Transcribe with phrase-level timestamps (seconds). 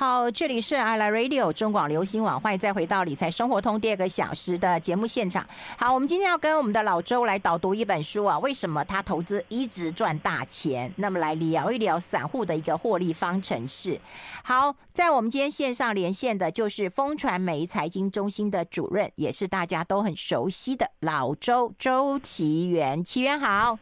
[0.00, 5.46] 好，这里是 I Like Radio 中广流行网，欢迎再回到理财生活通第二个小时的节目现场。
[5.76, 10.90] 好，我们今天要跟我们的老周来导读一本书啊，为什么他投资一直赚大钱？
[10.96, 14.00] 那么来聊一聊散户的一个获利方程式。
[14.42, 23.78] 好，在我们今天线上连线的就是风传媒财经中心的主任，也是大家都很熟悉的老周周岐原，岐原好。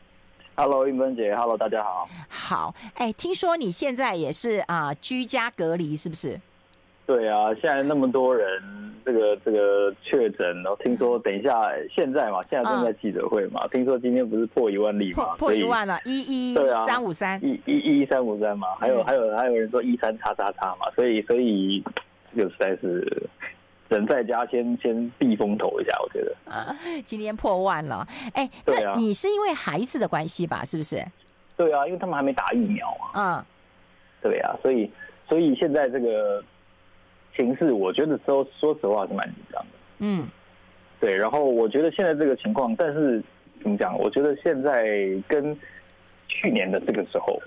[0.61, 2.09] Hello，英芬姐，Hello，大家好。
[2.29, 6.37] 好，哎，听说你现在也是啊、呃，居家隔离是不是？
[7.07, 8.61] 对啊，现在那么多人，
[9.05, 16.55] 这个这个确诊，然后听说等一下现在嘛，现在正在记者会嘛，嗯、听说今天不是破一万例嘛，破破一万了，一一
[16.89, 21.81] 三五三，一一一三五三嘛，还有、嗯、还有还有人说一三叉叉叉嘛，所以所以
[22.37, 23.29] 就实在是。
[23.89, 30.65] 人在家先先避风头一下，我觉得啊，今天破万了，哎、欸，那你是因为孩子的关系吧？
[30.65, 31.03] 是不是？
[31.57, 33.13] 对啊，因为他们还没打疫苗啊。
[33.15, 33.45] 嗯，
[34.21, 34.91] 对啊，所以
[35.29, 36.45] 所以现在这个
[37.35, 39.69] 形势，我觉得说说实话是蛮紧张的。
[39.99, 40.29] 嗯，
[41.01, 43.23] 对，然后我觉得现在这个情况，但是
[43.63, 43.99] 怎么讲？
[43.99, 45.59] 我觉得现在跟
[46.29, 47.41] 去年的这个时候。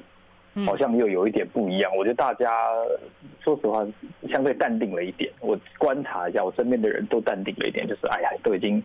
[0.65, 2.51] 好像又有一点不一样，我觉得大家
[3.41, 3.87] 说实话
[4.29, 5.31] 相对淡定了一点。
[5.39, 8.83] 我观察一下，我身边的人都淡定了一点，就是哎呀，都已经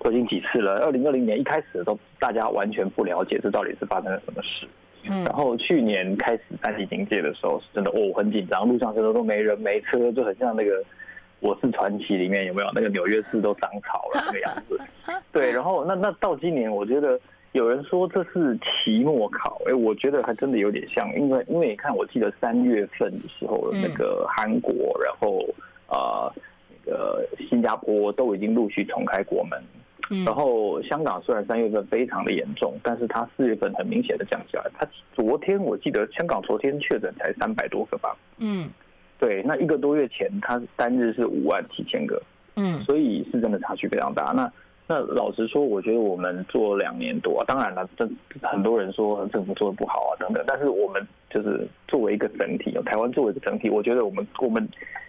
[0.00, 0.84] 都已经几次了。
[0.84, 4.66] 二零二零年一开始的时候，大家完全不了解这到底是发生了什么事。
[5.08, 10.72] 嗯，然后去年开始三级警戒的时候，是真的哦很紧张，路上真的都没人没车，就很像那个
[11.38, 14.80] 《我是传奇》里面有没有那个纽约市都长草了那个样子。
[15.30, 17.20] 对，然后那那到今年，我觉得。
[17.56, 25.42] 有人说这是期末考，哎，我觉得还真的有点像，因为因为你看，我记得三月份的时候，那个韩国，然后
[25.88, 26.30] 呃，
[26.84, 29.58] 那个新加坡都已经陆续重开国门，
[30.26, 34.70] 然后香港虽然三月份非常的严重，但是它四月份很明显的降下来。
[34.78, 38.68] 它昨天我记得香港昨天确诊才三百多个吧，嗯，
[39.18, 42.22] 对，那一个多月前它单日是五万七千个，
[42.56, 44.32] 嗯，所以是真的差距非常大。
[44.36, 44.52] 那
[44.88, 48.08] 那老实说，我觉得我们做两年多啊，当然了，这
[48.40, 54.68] 很多人说政府做的不好啊等等，但是我们就是作为一个整体，台湾作为一个整体，我觉得我们我们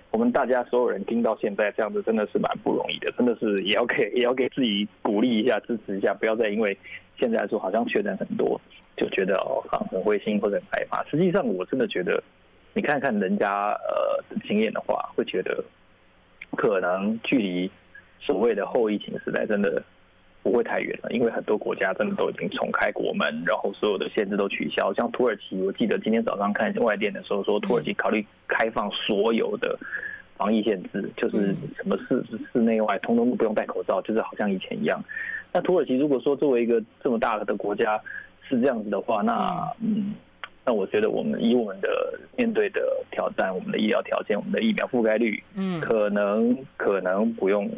[0.10, 6.76] 我们大家所有人听到现在这样子，真的是蛮不容易的，真的是也要给也要给自己鼓励一下，支持一下，不要再因为
[7.20, 8.60] 现在说好像确诊很多，
[8.96, 11.04] 就觉得哦很灰心或者很害怕。
[11.04, 12.24] 实际上，我真的觉得，
[12.74, 15.64] 你看看人家呃经验的话，会觉得
[16.56, 17.70] 可能距离。
[18.20, 19.82] 所谓的后疫情时代真的
[20.44, 24.94] 不会太远了，因为很多国家真的都已经重开国门，然后所有的限制都取消。
[24.94, 29.78] 像土耳其，我记得今天早上看外电的时候说，土耳其考虑开放所有的
[30.38, 32.24] 防疫限制，就是什么室
[32.54, 35.04] 室内外通通都不用戴口罩，就是好像以前一样。
[35.52, 38.00] 那土耳其如果说作为一个这么大的国家
[38.48, 40.14] 是这样子的话，那嗯，
[40.66, 47.70] 那我觉得我们以我们的面对的挑战，我们的医疗条件，我们的疫苗覆盖率，嗯，可能可能不用。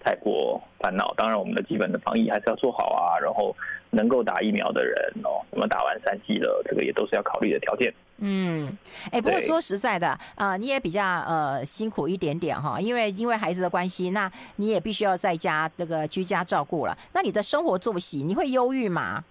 [0.00, 3.18] 太过烦恼，当然我们的基本的防疫还是要做好啊。
[3.18, 3.54] 然后
[3.90, 4.94] 能够打疫苗的人
[5.24, 7.92] 哦，什么打完三剂了，这个也都是要考虑的条件。
[8.18, 8.76] 嗯，
[9.10, 16.98] 哎，不过说实在的啊，你也比较呃辛苦一点点哈，因为因为孩子的关系，那你也必须要在家这个居家照顾了。
[17.14, 19.24] 那你的生活作息，你会忧郁吗？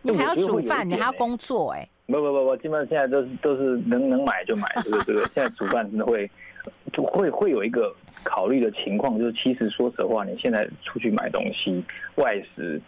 [0.00, 6.30] 你还要煮饭，你还要工作，哎，不不不不，基本上现在都是都是能能买就买，这个这个，现在煮饭真的会
[6.92, 7.94] 就会会有一个。
[8.24, 11.84] 考虑的情况就是，其实说实话，你现在出去买东西，
[12.16, 12.80] 外食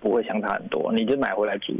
[0.00, 1.74] 不会相差很多，你就买回来煮。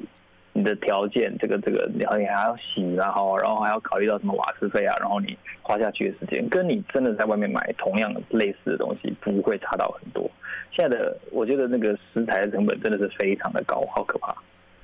[0.52, 10.28] 你的条件，这个这个，然后你还要洗，然后然后还要考虑到什么瓦斯费啊，然后你花下去的时间，跟你真的在外面买同样的类似的东西，不会差到很多。
[10.72, 14.34] 现在的我觉得那个食材的成本真的是非常的高，好可怕。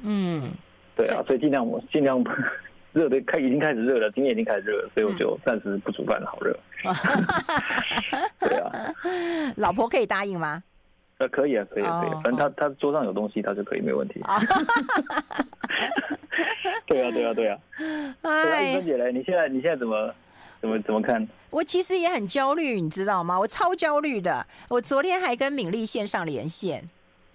[0.03, 0.53] 嗯，
[0.95, 2.25] 对啊，所以尽量我尽量。
[2.97, 6.59] 热的开已经开始热了，今天已经开始热了，所以我就暂时不煮饭了，好热。
[8.41, 8.73] 对啊，
[9.57, 10.63] 老婆可以答应吗？
[11.19, 12.11] 呃，可以啊，可以啊，可以。
[12.23, 14.23] 反正他他桌上有东西，他就可以没问题。
[16.87, 17.59] 对啊，对啊，对啊。
[18.23, 20.15] 哎，芬姐嘞，你现在你现在怎么
[20.63, 21.29] 怎么怎么看？
[21.51, 23.39] 我其实也很焦虑，你知道吗？
[23.39, 24.47] 我超焦虑的。
[24.71, 26.83] 我昨天还跟敏丽线上连线，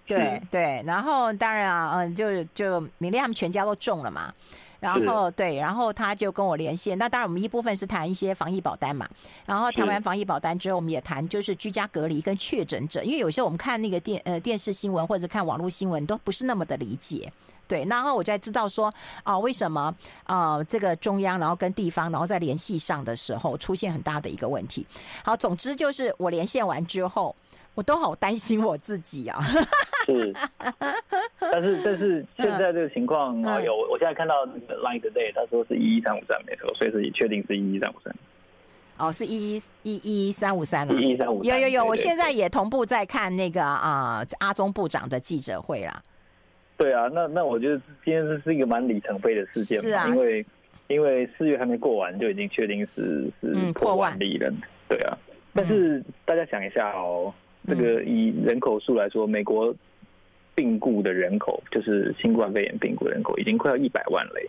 [0.06, 4.34] 对对，然后当然啊，嗯，就就敏丽他们全家都中了嘛。
[4.82, 6.98] 然后对，然后他就跟我连线。
[6.98, 9.08] 那当然，我们一部分是谈一些防疫保单嘛。
[9.46, 13.00] 然后谈完防疫保单之后，我们也谈就是居家隔离跟确诊者。
[13.04, 17.32] 因为有时候我们看那个电呃电视新闻或者看网络新闻，都不是那么的理解。
[17.68, 18.92] 对，然后我才知道说
[19.22, 19.94] 啊，为什么
[20.24, 24.84] 啊这个中央然后跟地方然后在联系上的时候出现很大的一个问题。
[25.24, 27.36] 好，总之就是我连线完之后。
[27.74, 29.40] 我都好担心我自己啊。
[30.06, 30.34] 是，
[31.38, 38.14] 但是 但是现在这个情况啊，有我现在看到 Line Today，他说是一一三五三没错，所以是确定是一一三五三。
[38.98, 41.60] 哦，是一一一一三五三了，一一三五三。
[41.60, 46.02] 有有有，我现在也同步在看那个啊、呃、阿中部长的记者会啦。
[46.76, 50.46] 对啊，那那我觉得今天这是一个蛮里程碑的事件嘛，是啊，因为
[50.88, 55.16] 因为四月还没过完就已经确定是是破万例了，嗯，对啊。
[55.54, 57.32] 但是大家想一下哦，
[57.66, 59.74] 这个以人口数来说，美国
[60.54, 64.48] 病故的人口就是新冠肺炎病故人口已经快要一百万嘞。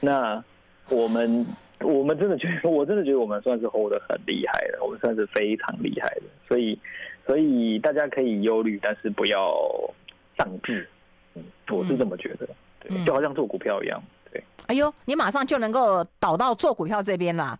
[0.00, 0.42] 那
[0.88, 1.46] 我们
[1.80, 6.22] 我们真的觉得， 我真的觉得我们算是 hold 得很厉害的，我们算是非常厉害的。
[6.46, 6.78] 所以
[7.26, 9.56] 所以大家可以忧虑，但是不要
[10.36, 10.86] 丧志。
[11.34, 12.48] 嗯，我是这么觉得，
[12.80, 14.00] 对，就好像做股票一样，
[14.30, 14.42] 对。
[14.66, 17.58] 哎呦，你马上就能够倒到做股票这边了。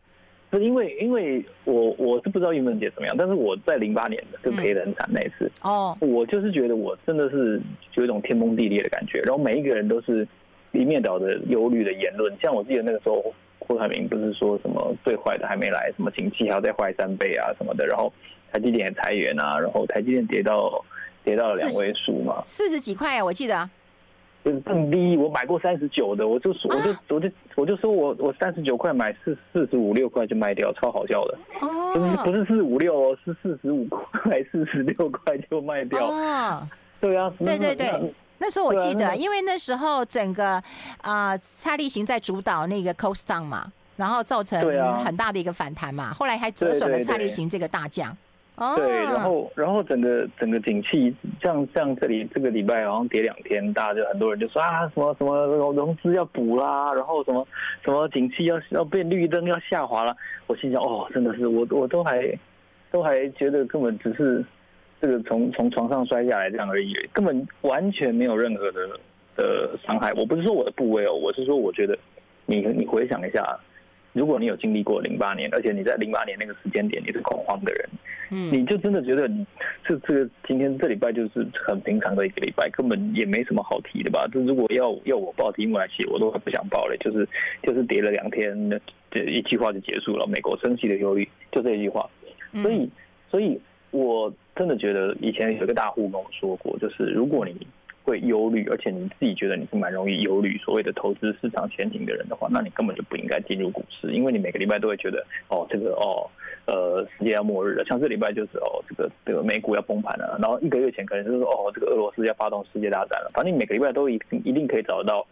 [0.59, 5.51] 是因为，因为我我是不知道英文姐怎么样，但是我在零八年就赔得很惨那一次。
[5.63, 7.61] 哦、嗯，我就是觉得我真的是
[7.95, 10.27] 有一种天崩地裂的感觉，然后每一个人都是
[10.73, 12.33] 一面倒的忧虑的言论。
[12.43, 18.13] 像我记得那个时候，郭台铭不是说什么最坏的还没来，什么景气还要再坏三倍啊什么的，然后
[18.53, 20.85] 台积电也裁员啊，然后台积电跌到
[21.25, 23.55] 跌到了两位数嘛，四十几块啊，我记得。
[23.55, 23.84] 就是
[24.61, 31.39] 更低，我买过三十九的，我就说，我就我就我就说我我三十九块买四四十五六块就卖掉，超好笑的。
[31.61, 36.07] 哦，不是不是四十五六哦，是四十五块四十六块就卖掉。
[36.07, 36.69] 哦，
[37.01, 40.63] 对啊，对对对，那时候我记得，因为那时候整个
[41.01, 44.61] 啊、呃、蔡立行在主导那个 Cost Down 嘛，然后造成
[45.05, 48.15] 很大的一个反弹嘛，后来还折损了蔡立行这个大将。
[48.57, 51.13] 对，然后然后整个整个景气，
[51.43, 57.45] 像像这里这个礼拜好像跌两天，大家就很多人就说啊，什么什么融资要补啦，然后什么
[57.85, 60.17] 什么景气要要变绿灯要下滑了。
[60.47, 62.33] 我心想哦，真的是我我都还
[62.93, 64.45] 都还觉得根本只是
[65.01, 69.01] 这个从从床上摔下来这样而已，根本完全没有任何的
[69.37, 70.13] 的伤害。
[70.13, 71.99] 我不是说我的部位哦，我是说我觉得
[72.47, 73.43] 你你回想一下。
[74.15, 77.89] 如果你有经历过零八年，而且你在零八年那个时间点你是恐慌的人，
[78.31, 79.45] 嗯，你就真的觉得你
[79.85, 84.27] 这这个今天这礼拜就是很平常的一个礼拜，根本也没什么好提的吧？
[84.33, 87.29] 就如果要要我报题目来写，我都不想报了，就是
[87.63, 88.81] 就是跌了两天，
[89.11, 90.27] 这一句话就结束了。
[90.27, 92.09] 美国升息的忧虑，就这一句话。
[92.63, 92.91] 所以，
[93.31, 97.55] 所以我真的觉得以前有个大户跟我说过，就是如果你。
[98.05, 106.29] 会忧虑，而且你自己觉得你是蛮容易忧虑所谓的投资市场前景的人的话，那你根本就不应该进入股市，因为你每个礼拜都会觉得哦，这个哦，
[106.67, 107.85] 呃，世界要末日了。
[107.87, 113.31] 像这礼拜就是哦，这个这个美股要崩盘了，然后一个月前可能就是说哦，这个俄罗斯要发动世界大战了。
[113.33, 115.27] 反正你每个礼拜都一定一定可以找得到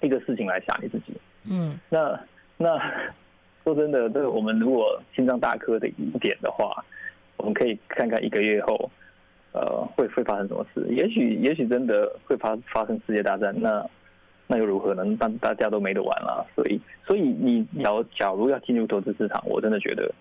[0.00, 1.12] 一个事情来吓你自己。
[1.50, 2.16] 嗯，那
[2.56, 2.78] 那
[3.64, 6.84] 说真的，这个我们如果心脏大颗的一点的话，
[7.38, 8.88] 我们可以看看一个月后。
[9.52, 10.86] 呃，会会发生什么事？
[10.90, 13.84] 也许也许真的会发发生世界大战，那
[14.46, 15.04] 那又如何呢？
[15.18, 16.46] 但大家都没得玩了。
[16.54, 20.12] 所以所以你要假如要进入投资市场，我真的觉得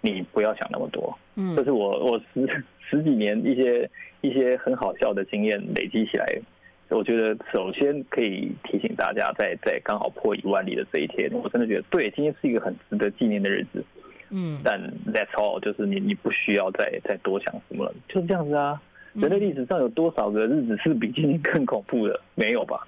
[0.00, 1.16] 你不要想那么多。
[1.36, 3.88] 嗯，这是我我十十几年一些
[4.20, 6.26] 一些很好笑的经验累积起来，
[6.88, 13.84] 我觉得首先可以提醒大家在，在在刚好破一万例的这一天，我真的觉得对，今天是一个很值得纪念的日子。
[14.30, 18.80] 嗯，但 That's all，就是你你不需要再再多想什么了，就是这样子啊。
[19.12, 22.20] 人类历史上有多少个日子是比今天更恐怖的？
[22.36, 22.86] 没有吧？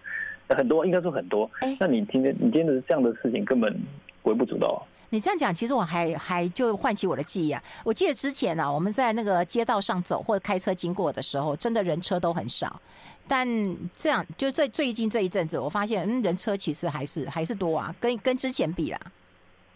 [0.48, 1.50] 很多，应该说很多。
[1.60, 3.76] 哎，那你今天你今天的这样的事情根本
[4.22, 4.86] 微不足道。
[5.10, 7.62] 你这样讲，其实我还还就唤起我的记忆啊。
[7.84, 12.80] 我记得之前呢、啊，我们在那个街道上走或者开车经过的时候，真的人车都很少。
[13.26, 13.46] 但
[13.96, 19.00] 这样就在最近这一阵子，我发现嗯，人车其实还是还是多啊，跟跟之前比啦。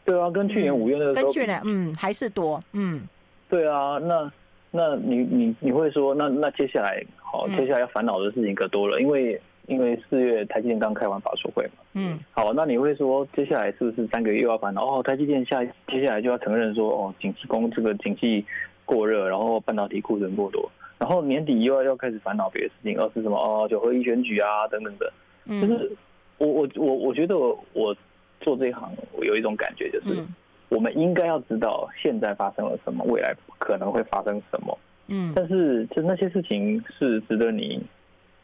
[0.06, 3.02] 对啊，跟去年五月那个时候，跟去年嗯还是多嗯。
[3.48, 4.32] 对啊，那
[4.70, 11.72] 那你你你会说，那那接下来好，接下来要烦恼的事情可多了，因为因为四月台积电刚开完法说会嘛。
[11.94, 12.18] 嗯。
[12.30, 14.84] 好，那你会说，接下来是不是三个月又要烦恼？
[14.84, 18.44] 哦，台积电下接下来就要承认说，哦，景气工这个景气
[18.84, 25.12] 过热，然后半导体库存过多，然后年底又要要开始烦恼别的事情，而是什么哦，九合一选举啊等等的。
[25.46, 25.60] 嗯。
[25.60, 25.92] 就是
[26.38, 27.58] 我我我我觉得我。
[27.72, 27.96] 我
[28.40, 30.24] 做这一行，我有一种感觉，就是
[30.68, 34.78] 我们应该要知道现在发生了什么，未来可能会发生什么。
[35.08, 37.80] 嗯，但是就那些事情是值得你，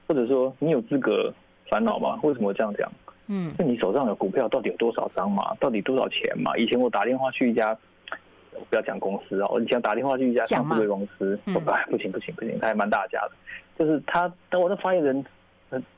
[0.07, 1.33] 或者说你有资格
[1.69, 2.21] 烦恼吗？
[2.23, 2.91] 为什么这样讲？
[3.27, 5.55] 嗯，那你手上有股票到底有多少张嘛？
[5.59, 6.57] 到底多少钱嘛？
[6.57, 7.77] 以前我打电话去一家，
[8.71, 13.33] 不要讲公司啊，我以前打电话去一家上市公司，哎，不行不行不行，他还蛮大家的，
[13.77, 15.25] 就是他，但我的发言人，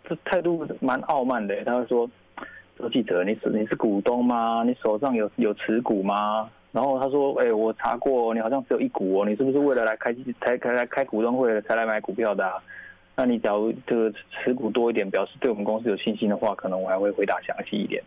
[0.08, 2.08] 这态度蛮傲慢的，他会说。
[2.78, 4.62] 周记者，你是你是股东吗？
[4.66, 6.50] 你手上有有持股吗？
[6.72, 12.54] 然后他说，哎，我查过，你好像只有一股哦，你是不是为了来开才开来开股东会才来买股票的啊？
[13.16, 18.02] 那你假如这个持股多一点，表示对我们公司有信心的话，可能我还会回答详细一点。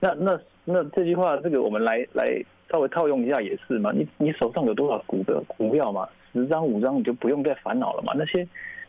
[0.00, 2.26] 那那那这句话，这个我们来来
[2.72, 3.92] 稍微套用一下也是嘛。
[3.94, 6.08] 你你手上有多少股的股票嘛？
[6.32, 8.12] 十张五张你就不用再烦恼了嘛。
[8.16, 8.46] 那些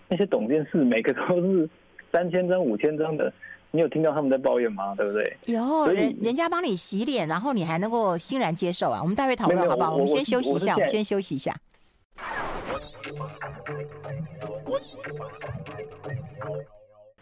[0.08, 1.70] 那些董监事每个都是
[2.12, 3.32] 三千张五千张的，
[3.72, 4.94] 你有听到他们在抱怨吗？
[4.96, 5.38] 对不对？
[5.46, 9.00] 有人人家帮你洗脸，然后你还能够欣然接受啊？
[9.02, 9.92] 我们待会讨论好不好？
[9.92, 11.56] 我，我们先休息一下，我，们先休息一下。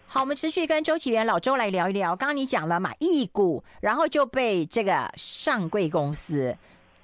[0.08, 2.16] 好，我们持续跟周启源老周来聊一聊。
[2.16, 6.56] 刚刚你讲了嘛，一股，然后就被这个上柜公司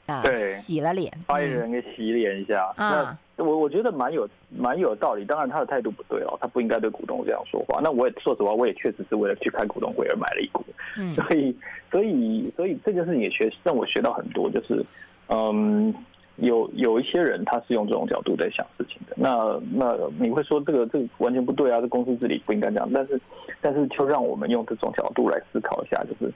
[0.07, 2.73] 啊、呃、洗了脸，发言人给洗脸一下。
[2.77, 5.25] 嗯、那我我觉得蛮有蛮有道理。
[5.25, 7.79] 当然他的态度不对哦，他不应该对股东这样说话。
[7.81, 10.63] 那我也说实话，我也确实是为了去开股东会而买了一股。
[10.97, 11.55] 嗯，所以
[11.91, 14.85] 所以所以这件事情也学让我学到很多，就是
[15.29, 15.93] 嗯。
[16.39, 22.89] 有有一些人他是用这种角度在想事情的，那那你会说这个这个完全不对啊，这公司治理不应该这样。
[22.93, 23.17] 但是
[23.61, 26.29] 但是就让我们用这种角度来思考一下，就是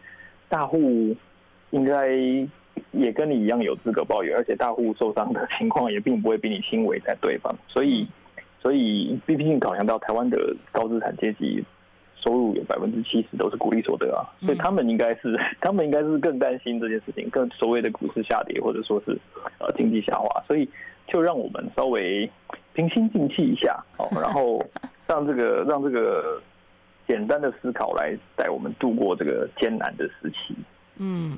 [0.47, 0.79] 大户
[1.71, 2.15] 应该
[2.91, 7.55] 也跟你一样有资格抱怨，而且大户受伤的情况也并不会比你轻微在对方？
[7.67, 8.07] 所以
[8.61, 11.63] 所以毕竟考量到台湾的高资产阶级。
[12.21, 19.17] 收入有百分之七十都是股利所得啊，所以他们应该是，他们应该是更担心这件事情，更所谓的股市下跌或者说是
[19.57, 20.67] 呃经济下滑，所以
[21.07, 22.29] 就让我们稍微
[22.73, 24.61] 平心静气一下哦，然后
[25.07, 26.41] 让这个让这个
[27.07, 30.53] 简单的思考来带我们度过这个艰难的时期。
[30.99, 31.37] 嗯，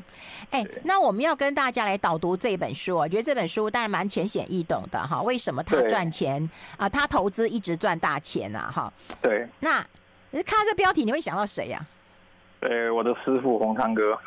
[0.50, 5.22] 哎，那我们要跟大家来导读这本书，我觉得这本书当然蛮浅显易懂的哈。
[5.22, 6.90] 为什么他赚钱啊？
[6.90, 8.72] 他投资一直赚大钱啊？
[8.72, 9.86] 哈，对，那。
[10.34, 11.86] 你看到这标题，你会想到谁呀？
[12.62, 14.18] 呃，我的师傅洪昌哥。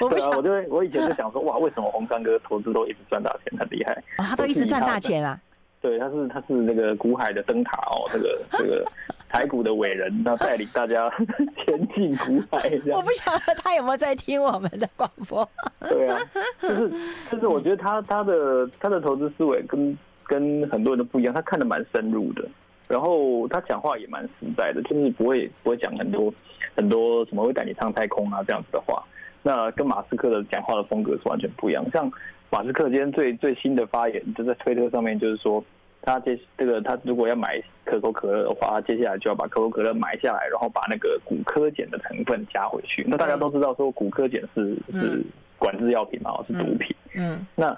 [0.00, 3.92] 我不想，我就我以前就想说，哇，为什么洪昌哥投资都一直赚大钱，很厉害？
[4.16, 5.38] 哦，他都一直赚大钱啊？
[5.80, 8.84] 对，他是他是那个股海的灯塔哦，这个这个
[9.30, 11.10] 台股的伟人，他带领大家
[11.64, 12.70] 前进股海。
[12.92, 15.48] 我不晓得他有没有在听我们的广播。
[15.80, 16.18] 对啊，
[16.60, 16.90] 就是
[17.30, 22.46] 就是，我觉得他他的他的投资思维跟跟很多人都不一样，他看得蛮深入的。
[22.86, 26.32] 然后他讲话也蛮实在的，就是不会不会讲很多
[26.76, 29.02] 很多什么会带你上太空啊这样子的话。
[29.42, 31.82] 那跟马斯克的讲话的风格是完全不一样。
[31.92, 32.10] 像
[32.50, 35.64] 马斯克今天最最新的发言，就在推特上面，就是说
[36.02, 43.04] 他接这个他如果要买可口可乐的话，他接下来就要把可口可乐买下来，然后把那个骨科碱的成分加回去。
[43.08, 45.22] 那大家都知道说骨科碱是是
[45.58, 46.94] 管制药品嘛，是毒品。
[47.14, 47.46] 嗯。
[47.54, 47.76] 那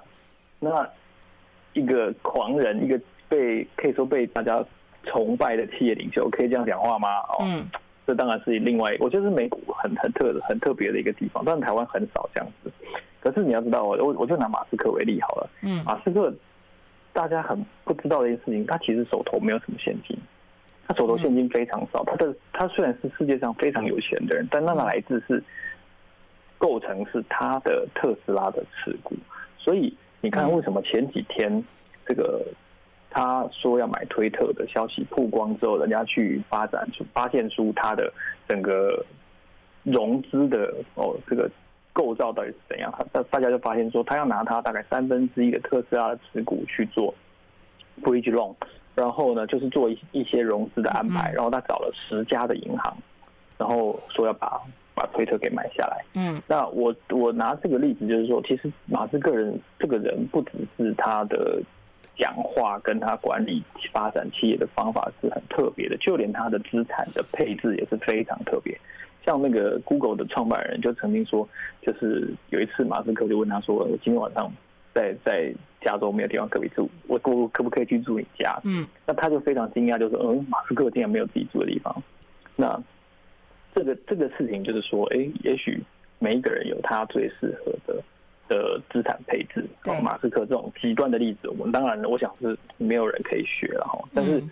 [0.59, 0.89] 那
[1.75, 4.65] 一个狂人，一个被可以说被大家。
[5.05, 7.09] 崇拜的企业领袖可以这样讲话吗？
[7.31, 7.69] 哦，嗯，
[8.07, 12.71] 这当然是另外，我觉得是美股很很特很特别的一个地方，但是台湾很少这样子。
[13.23, 15.51] 可是你要知道，我我我就拿马斯克为例好了。
[15.63, 16.33] 嗯，马斯克
[17.13, 20.17] 大家很不知道的一件事情，他其实手头没有什么现金，
[20.87, 22.03] 他手头现金非常少。
[22.05, 25.43] 他的他虽然是世界上非常有钱的人，但那来自是
[26.59, 29.15] 构成是他的特斯拉的持股。
[29.59, 31.65] 所以你看，为什么前几天
[32.05, 32.45] 这个？
[33.15, 38.11] 他说要买推特的消息曝光之后，人家去发展出发现出他的
[38.49, 39.05] 整个
[39.83, 41.51] 融资的哦这个
[41.93, 42.93] 构造到底是怎样？
[43.13, 47.15] 他大家就发现说，他要拿他大概三分之一的特斯拉的持股去做
[48.03, 48.55] bridge loan，
[48.95, 52.97] 然后呢就是做一一些融资的安排，然后他找了十家的银行，
[53.59, 54.61] 然后说要把
[54.95, 56.05] 把推特给买下来。
[56.15, 61.63] 嗯，那我我拿这个例子就是说，其实马斯克人这个人不只是他的。
[62.15, 68.79] 讲话跟他管理发展企业的方法是很特别的，就连他的资产的配置也是非常特别。
[69.25, 71.49] 像那个 Google 的创办人就曾经说，
[71.81, 74.51] 就是有一次马斯克就问他说：“我今天晚上
[74.95, 82.03] 在在加州没有地方可以住，我我可不可以去住你家？”嗯，那他就非常惊讶，就说：“嗯，马斯克竟然没有自己住的地方。”
[82.57, 82.83] 那
[83.75, 85.83] 这个这个事情就是说，哎，也许
[86.19, 88.03] 每一个人有他最适合的。
[88.49, 93.99] 的资产配置，对马斯克这种极端的例子，我们当然我想是没有人可以学了哈。
[94.13, 94.43] 但是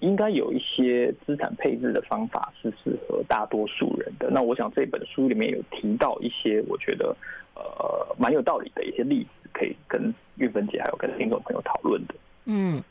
[0.00, 4.30] 应该有一些资产配置的方法是适合大多数人的。
[4.30, 7.16] 那我想这本书里面有提到一些我觉得
[7.54, 12.14] 呃蛮有道理的一些例子，可以跟玉芬姐还有跟听众朋友讨论的。
[12.46, 12.82] 嗯。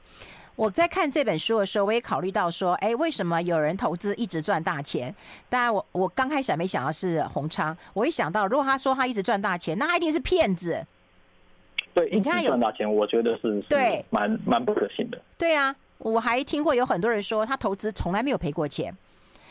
[0.57, 5.15] 我在看这本书的时候，我也考虑到说，哎，为什么有人投资一直赚大钱？
[5.50, 10.86] 当然，我我刚开始还没想到是洪昌，我一想到如果他说他一直赚大钱，那他一定是骗子。
[11.95, 15.19] 对，你看有赚大钱，我觉得是对，蛮蛮不可信的。
[15.36, 18.93] 对啊，我还听过有很多人说他投资从来没有赔过钱，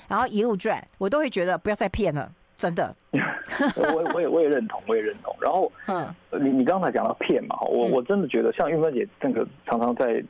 [0.08, 2.30] 然后一路赚，我都会觉得不要再骗了。
[2.56, 5.34] 真的， 我我也我也认同，我也认同。
[5.40, 10.22] 然后，嗯，你你刚才讲到骗嘛，我我真的觉得像玉芬姐那个常常在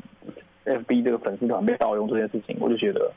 [0.65, 3.13] FB 这个粉丝团被盗用这件事情，我就觉得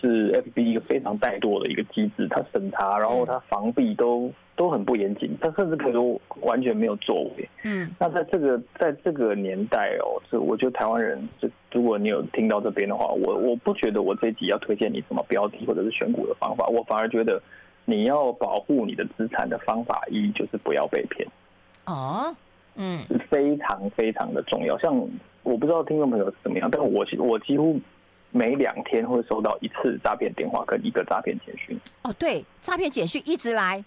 [0.00, 7.48] 是 FB 一个非常怠惰的一个机制，它审查，然后它防弊都都很不严谨，他甚至可以说完全没有作为。
[7.62, 17.40] 嗯，那在这个在这个年代哦，这我觉得台湾人，就如果你有听到这边的话，我我不觉得我这一集要推荐你什么标的或者是选股的方法，我反而觉得。
[17.88, 21.24] 你要保护你的资产的方法一就是不要被骗
[21.84, 22.34] 哦，
[22.74, 24.76] 嗯，是非常非常的重要。
[24.80, 24.92] 像
[25.44, 27.78] 我不知道听众朋友是怎么样，但我我几乎
[28.32, 31.78] 每两天会收到一次诈骗电话跟一个诈骗简讯。
[32.02, 33.84] 哦，对，诈骗简讯一直来，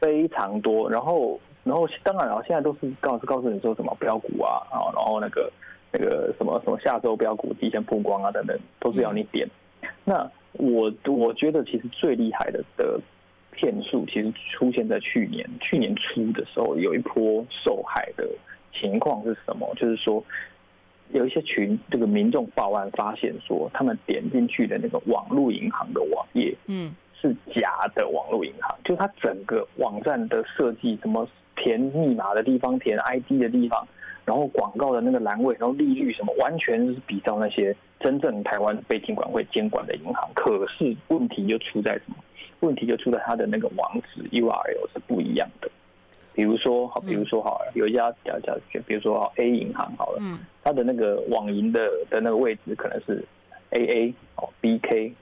[0.00, 0.90] 非常多。
[0.90, 5.52] 然后，然后当然了，现在都是告诉告诉你说什么标股啊，然后然后那个
[5.92, 9.48] 那个什么什么下周标股提前曝光啊等等，都是要你点。
[9.82, 13.00] 嗯、那我我觉得其实最厉害的的。
[13.52, 18.26] 骗术其实出现在去年去年初的时候，有一波受害的
[18.72, 19.68] 情况是什么？
[19.76, 20.24] 就是说，
[21.10, 33.86] 有一些群这个民众报案，发现说他们点进去的那个网络银行的网页，嗯，是假的网络银行，就是它整个网站的设计，什么填密码的地方、填 ID 的地方，
[34.24, 40.30] 然后广告的那个栏位，然后利率什么，完全是比照那些真正台湾被监管会监管的银行。
[40.34, 42.16] 可是问题就出在什么？
[42.60, 45.70] 问题就出在它的那个网址 URL 是不一样的，
[46.34, 48.54] 比如说好，比如说好，有一家叫叫，
[48.86, 53.24] 比如说好 A 银行好了，嗯，它的那个网银的的那个位置可能是
[53.70, 55.12] AA 哦 BK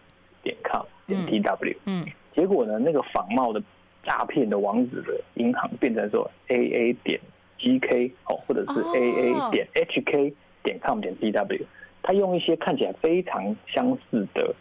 [0.43, 3.63] 点 com 点 TW，嗯，结果呢，那个仿冒的
[4.05, 7.21] 诈骗的网址的银行变成说 AA 点
[7.59, 11.63] GK 哦，或者是 AA 点 HK 点 com 点 TW，
[12.03, 14.55] 他用一些看起来非常相似的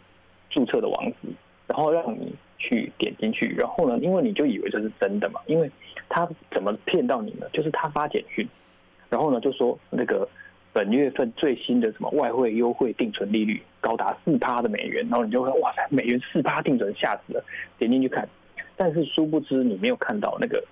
[0.50, 1.28] 注册的网址，
[1.66, 2.34] 然后让你。
[2.60, 5.70] 去点进去，然后呢，因为你就以为这是真的嘛，因为
[6.08, 7.46] 他怎么骗到你呢？
[7.52, 8.44] 就是他发简讯，
[9.08, 10.28] 然后呢就说那个
[10.78, 17.44] 本月份最新的什么外汇优惠定存利率高达四趴的美元，然后你就会哇塞，美元四趴定存吓死了，
[17.80, 18.28] 点进去看，
[18.76, 20.62] 但是殊不知你没有看到那个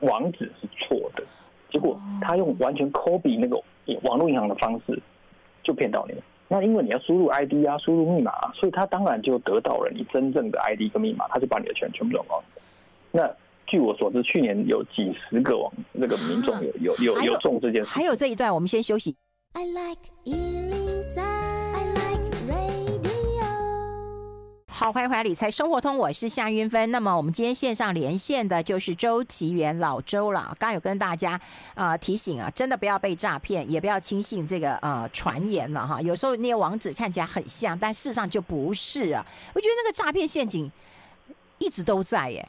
[0.00, 1.22] 网址是错的，
[1.70, 3.62] 结果他用完全 copy 那个
[4.04, 4.98] 网络银行的方式
[5.62, 6.22] 就骗到你了。
[6.48, 12.42] 那因为你要输入 ID 啊，输入密码啊，所以他当然就得到了你真正的 ID 跟密码，他就把你的钱全部转光。
[13.10, 13.30] 那
[13.66, 17.90] 据我所知，去年有几十个网那个民众有有有有中这件事。
[17.90, 19.14] 还有这一段，我们先休息。
[19.54, 21.20] I like 103.
[21.20, 23.44] I like radio.
[24.66, 26.90] 好，欢迎回来理财生活通，我是夏云芬。
[26.90, 30.40] 那么我们今天线上连线的就是周岐原老周了。
[30.58, 31.32] 刚刚有跟大家
[31.74, 36.00] 啊、呃、提醒啊，真的不要被诈骗，也不要轻信这个呃传言了哈。
[36.00, 39.24] 有时候那些网址看起来很像，但事实上就不是啊。
[39.54, 40.72] 我觉得那个诈骗陷阱
[41.58, 42.48] 一直都在耶，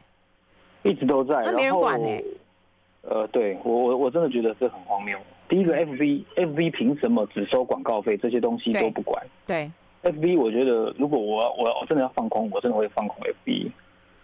[0.83, 2.07] 一直都在，那没人管呢。
[3.01, 5.19] 呃，对我我我真的觉得这很荒谬。
[5.53, 8.17] 第一个 FV FV 凭什么只收广告费？
[8.17, 9.23] 这些东西都不管。
[9.45, 9.71] 对。
[10.01, 13.71] F B，我觉得如果我我我真的要放空，我真的会放空 F B。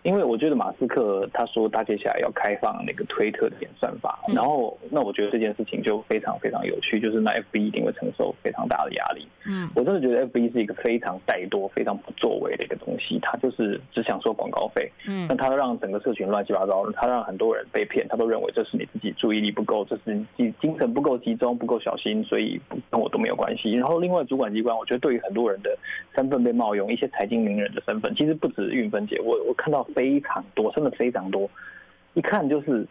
[0.04, 9.28] 因为我觉得马斯克他说他接下来要开放那个推特的演算法，然后那我觉得这件事情就非常非常有趣，就是那 FB 一定会承受非常大的压力。
[9.46, 14.90] 嗯，我真的觉得 FB 是一个非常怠惰、非常不作为的一个东西，他就是只想收广告费。
[15.06, 22.60] 嗯，那他让整个社群乱七八糟，他让很多人被骗，他都认为这是你自己注意力不够，这是你精神不够集中、不够小心，所以
[22.90, 23.74] 跟我都没有关系。
[23.74, 25.78] 然后另外主管机关，我觉得对于很多人的
[26.16, 29.86] 身份被冒用，一些财经名人的身份，其实不止运分姐，我我看到。
[29.94, 31.50] 非常多，真的非常多，
[32.14, 32.86] 一看就是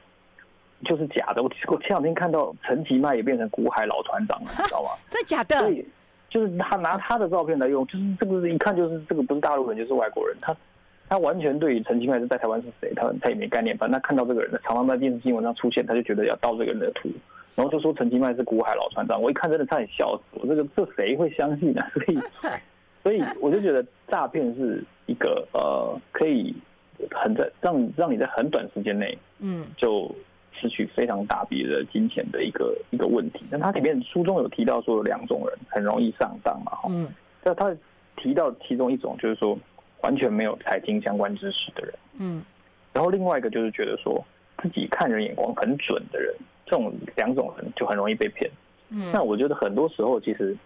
[0.84, 1.42] 就是假的。
[1.42, 4.90] 我我前两天看到陈其迈也变成股海老船长了， 你知道吗？
[5.08, 5.68] 这假的？
[5.68, 5.84] 对，
[6.28, 10.36] 就是他拿他的照片来用，就是这个一看就是这个不是大陆人就是外国人。
[10.40, 10.54] 他
[11.08, 13.76] 他完全对于陈其迈是在台湾是谁，他他也没概念。
[13.78, 17.08] 反正他看到这个人常常在电视新闻上出现，他就觉得要盗这个人的图，
[17.54, 19.20] 然后就说陈其迈是股海老船长。
[19.20, 21.82] 我一看真的差点笑死我，这个这谁会相信呢？
[21.94, 22.18] 所以
[23.02, 26.54] 所以我就觉得诈骗是一个呃可以。
[27.10, 30.10] 很在让让你在很短时间内，嗯，就
[30.52, 33.44] 失去非常大笔的金钱的一个一个问题。
[33.50, 37.08] 那它里面书中有提到说有两种人很容易上当嘛，哈，嗯，
[37.42, 37.74] 那他
[38.16, 39.58] 提到其中一种就是说
[40.02, 42.42] 完全没有财经相关知识的人，嗯，
[42.92, 44.24] 然后另外一个就是觉得说
[44.62, 46.34] 自己看人眼光很准的人，
[46.66, 48.50] 这种两种人就很容易被骗。
[48.90, 50.56] 嗯，那我觉得很多时候其实。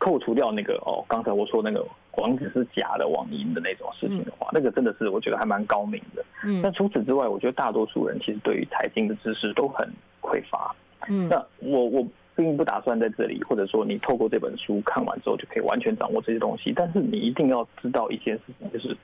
[0.00, 1.84] 扣除掉那个哦，刚才我说那个
[2.18, 6.24] 网址是假的网银的那种事情的话，嗯、那个真的是我觉得还蛮高明的。
[6.44, 9.88] 嗯，但除此之外，我觉得大多数人其实对于财经的知识都很
[10.20, 10.74] 匮乏。
[11.08, 16.72] 嗯，那我我并不打算在这里，或者说你透过这本书看完之后就可以完全掌握这些东西。
[16.74, 18.96] 但是你一定要知道一件事情，就是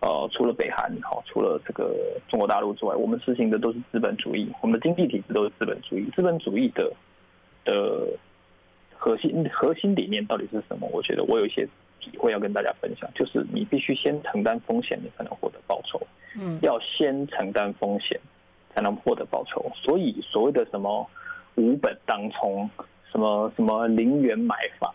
[0.00, 1.94] 呃，除了北韩，好，除了这个
[2.28, 6.10] 中国大陆之外，我们实行的都是资本主义，我们的经济体制都是资本主义。
[6.16, 6.92] 资本主义的
[7.64, 8.08] 的
[8.96, 10.88] 核心核心理念到底是什么？
[10.92, 11.66] 我觉得我有一些
[12.02, 16.00] 体会要跟大家分享，就是你必须先承担风险，你才能获得报酬。
[16.36, 18.18] 嗯，要先承担风险
[18.74, 19.70] 才能获得报酬。
[19.74, 21.08] 所以所谓的什么
[21.54, 22.68] 无本当冲，
[23.10, 24.92] 什么什么零元买房，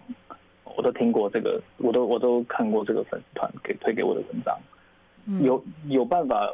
[0.76, 4.58] 我都听过这个，我都我都看过这个粉丝团给推给我的文章。
[5.42, 6.52] 有有办法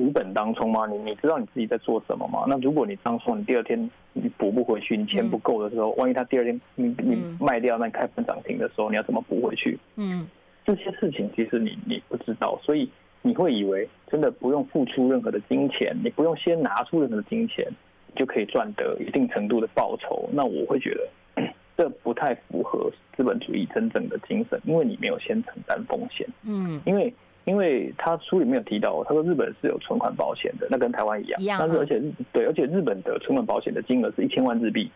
[0.00, 0.86] 无本当冲吗？
[0.86, 2.44] 你你知道你自己在做什么吗？
[2.48, 3.78] 那如果你当冲，你第二天
[4.14, 9.78] 你补不回去，你钱不够的时候，万一他第二天你你卖掉，那开盘涨停的时候，你要怎么补回去？
[9.96, 10.26] 嗯，
[10.64, 12.88] 这些事情其实你你不知道，所以
[13.22, 17.66] 你会以为真的不用付出任何的金钱，你不用先拿出任何的金钱，
[18.06, 20.28] 你就可以赚得一定程度的报酬。
[20.32, 26.26] 那我会觉得 这不太符合资本主义真正的精神，因为你没有先承担风险。
[26.44, 27.12] 嗯，因为。
[27.44, 31.58] 因为他书里面有提到，他说日本是有存款保险的，那跟台湾一样，一样。
[31.58, 34.90] 但是而且日对，而且日本的存款保险的金额是一千万日币，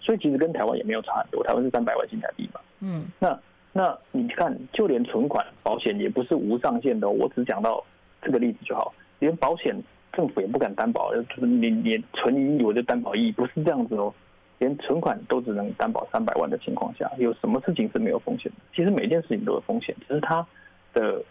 [0.00, 1.42] 所以其实跟台湾也没有差很多。
[1.44, 2.60] 台湾是三百万新台币嘛。
[2.80, 3.06] 嗯。
[3.20, 3.38] 那
[3.72, 7.08] 那你看，就连存款保险也不是无上限的。
[7.08, 7.82] 我只讲到
[8.20, 9.74] 这个例子就好，连保险
[10.12, 14.12] 政府也不敢担保，就是你你存一亿我就担保一亿，不是这样子哦。
[14.58, 18.58] 连存款都只能担保三百万的情况下，有什么事情是没有风险的？
[18.74, 20.44] 其实每件事情都有风险，只是它
[20.92, 21.22] 的。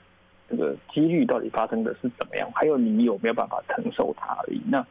[0.55, 2.47] 这个几率到底发生的是怎么样？
[2.53, 4.61] 还有你有没有办法承受它而已。
[4.69, 4.85] 那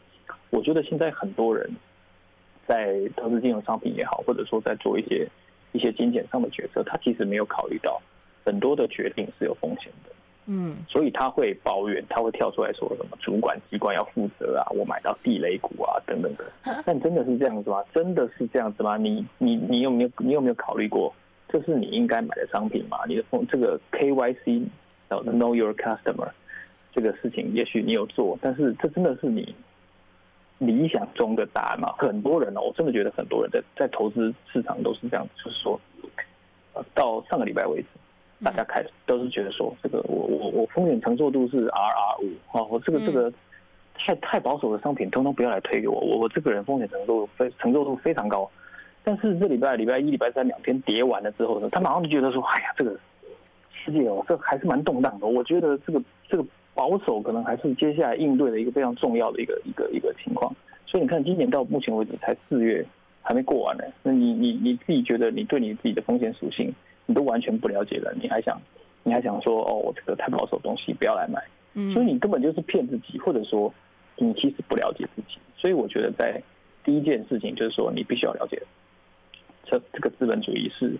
[0.50, 1.70] 我觉得现在很多人
[2.66, 5.28] 在投资金融商品也好，或者说在做一些
[5.70, 8.02] 一些金钱上的决策，他其实没有考虑到
[8.44, 10.10] 很多的决定是有风险的。
[10.46, 16.44] 嗯，所以他会抱怨，他会跳出来说什么主管机关要负责啊，我买到地雷股啊等等的。
[16.84, 17.84] 但真的是这样子吗？
[17.94, 18.96] 真的是这样子吗？
[18.96, 21.14] 你你你有没有你有没有考虑过，
[21.48, 22.98] 这是你应该买的商品吗？
[23.06, 24.66] 你的风这个 KYC。
[25.20, 26.30] Know your customer
[26.94, 29.54] 这个事情，也许你有做，但是这真的是你
[30.58, 31.92] 理想中的答案吗？
[31.98, 35.80] 很多人呢，我真的觉得很多人在在投资市场都是这样，就是说，
[36.94, 37.86] 到上个礼拜为止，
[38.44, 43.32] 大家开始都是觉得说，这个我我我风险承受度是 RR 五啊，我这个这个
[43.94, 48.50] 太太保守的商品，通通不要来推给我，我我这个人风险承受度非承受度非常高，
[49.02, 52.98] 但是这礼拜礼拜一、礼拜三两天跌完了之后呢，他马上就觉得说，哎呀，这个。
[53.84, 55.26] 世界哦，这还是蛮动荡的。
[55.26, 60.54] 我觉得这个这个保守可能还是接下来应对的一个非常重要的一个一个一个情况。
[60.86, 62.84] 所以你看，今年到目前为止才四月，
[63.22, 63.84] 还没过完呢。
[64.02, 66.72] 那你你你自己觉得你对你自己的风险属性，
[67.06, 68.60] 你都完全不了解了，你还想
[69.02, 71.42] 你还想说哦，我这个太保守的东西不要来买。
[71.74, 71.92] 嗯。
[71.92, 73.72] 所以你根本就是骗自己，或者说
[74.16, 75.38] 你其实不了解自己。
[75.56, 76.42] 所以我觉得在
[76.84, 78.60] 第一件事情就是说，你必须要了解
[79.64, 80.94] 这这个资本主义是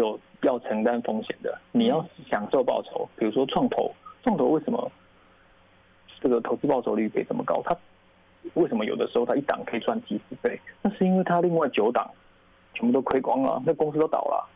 [0.00, 0.20] 有。
[0.42, 3.06] 要承担风险的，你要享受报酬。
[3.14, 3.92] 比如说创投，
[4.24, 4.90] 创投为什么
[6.18, 7.60] 这个投资报酬率可以这么高？
[7.62, 7.76] 它
[8.54, 10.58] 为什么有的时候它一档可以赚几十倍？
[10.80, 12.10] 那是因为它另外九档
[12.72, 14.48] 全部都亏光了，那公司都倒了。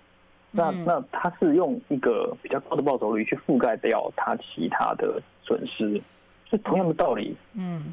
[0.51, 6.01] 那那它是用一个比较高的报酬率去覆盖掉它其他的损失。
[6.49, 7.37] 是同样的道理。
[7.53, 7.93] 嗯，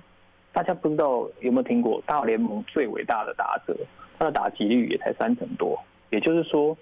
[0.54, 3.76] 大家不知道有没有听过大联盟最伟大的打者，
[4.18, 5.78] 他的打击率也才三成多，
[6.12, 6.78] 也就是说。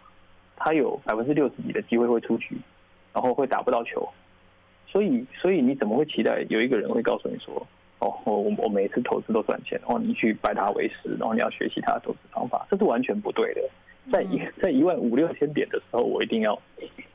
[0.60, 2.56] 他有百分之六十几的机会会出局，
[3.14, 4.08] 然后会打不到球，
[4.86, 7.66] 所以所以你怎么会期待有一个人会告诉你说，
[8.00, 13.62] 哦，我我每次投资都赚钱，然后你去拜他为师，然后你要学习他的投资方法，这是完全不对的。
[14.12, 16.60] 在一在一万五六千点的时候，我一定要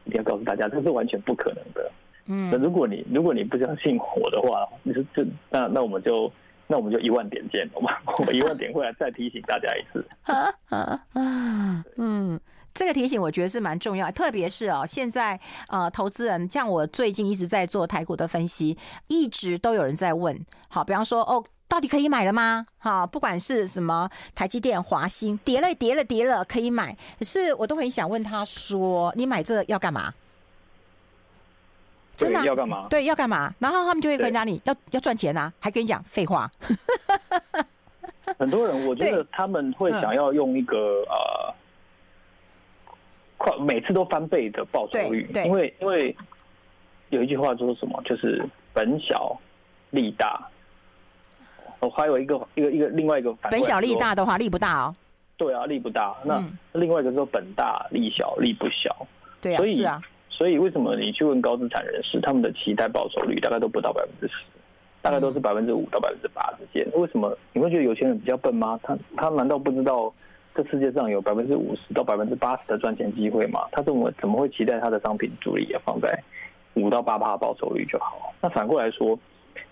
[0.05, 1.91] 一定要告诉大家，这是完全不可能的。
[2.27, 6.33] 嗯，那如果你如果你不相信我的话，你说这那那我们就
[6.67, 7.91] 那我们就一万点见，好吗？
[8.19, 10.07] 我们一万点会来再提醒大家一次。
[11.97, 12.41] 嗯。
[12.75, 22.67] 这个提醒我觉得是蛮重要，特别是哦，现在呃，投资人像我最近一直在做台股的分析，一直都有人在问，好，比方说哦，到底可以买了吗？
[22.79, 30.13] 好，不管是什么台积电、华兴，跌了跌了跌了，可以买，可是我都很想问他说，你买这个要干嘛？
[32.17, 32.89] 真的、啊、要干嘛？
[32.89, 33.55] 对，要干嘛？
[33.61, 36.51] 然后他们就会回答你要要赚钱啊，还跟你讲废话。
[38.37, 40.77] 很多人我觉得他们会想要用一个
[41.09, 41.55] 呃。
[43.61, 46.17] 每次都翻倍的报酬率，因为因为
[47.11, 49.39] 有一句话说什么，就是本小
[49.91, 50.49] 利大。
[51.81, 54.97] 我，还有一个一个一个另外一个反，本小利大的话，利不大哦。
[55.37, 56.17] 对啊，利不大。
[56.25, 59.07] 那另外一个说本大利小，利不小。
[59.41, 64.45] 对啊，所以是啊，所以为什么你去问高资产人士，他们的期待报酬率大概都不到百分之十，
[65.03, 66.89] 大概都是百分之五到百分之八之间。
[66.95, 68.81] 为什么你会觉得有钱人比较笨吗？
[68.83, 70.13] 他他难道不知道？
[70.55, 73.67] 这世界上有百分之五十到百分之八十的赚钱机会嘛？
[73.73, 76.23] 他怎么怎么会期待他的商品主力也放在
[76.75, 78.33] 五到八趴报酬率就好。
[78.41, 79.19] 那反过来说，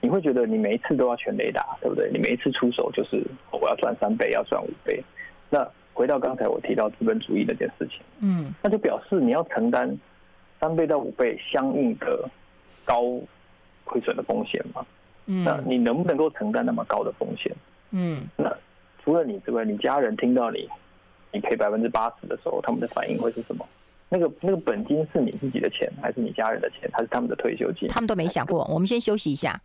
[0.01, 2.11] 你会觉得你每一次都要全雷达，对不对？
[2.13, 5.03] 你每一次出手就是我要赚三倍，要赚五倍。
[5.49, 9.97] 那回到刚才我提到资本主义那件事情，嗯，那就表示你要承担
[10.61, 12.29] 三倍到五倍相应的
[12.85, 13.03] 高
[13.85, 14.85] 亏损的风险嘛。
[15.27, 17.55] 嗯，那你能不能够承担那么高的风险？
[17.91, 18.51] 嗯，那
[19.05, 20.69] 除了你之外，你家人听到你
[21.33, 23.67] 你赔百分之八十的时候，他们的反应会是什么？
[24.09, 27.89] 那个那个本金是你自己的钱，还是你家人的钱，还是他们的退休金？
[27.89, 28.65] 他们都没想过。
[28.73, 29.61] 我们先休息一下。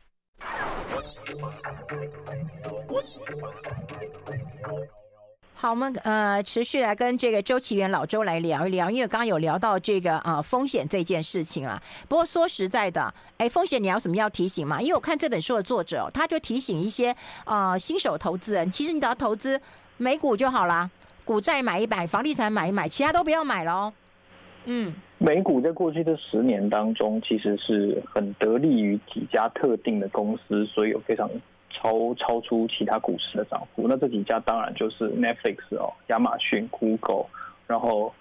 [5.59, 11.81] 好，我们呃持续来跟这个周岐原老周来聊一聊，因为刚刚有聊到这个啊、呃、风险这件事情啊。
[12.07, 14.79] 不过说实在的，哎，风险你要什么要提醒嘛？
[14.79, 17.09] 因为我看这本书的作者，他就提醒一些
[17.43, 19.59] 啊、呃、新手投资人，其实你只要投资
[19.97, 20.87] 美股就好啦，
[21.25, 23.91] 股债买一买，房地产买一买，其他都不要买喽。
[24.65, 31.27] 嗯，美股在过去这十年当中，其实是很得利于几家特定的公司，所以有非常。
[31.79, 37.25] 超超出其他股市的涨幅，那这几家当然就是 Netflix 哦，亚马逊、Google，
[37.67, 38.11] 然后